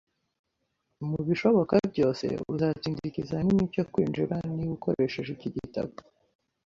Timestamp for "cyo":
3.73-3.83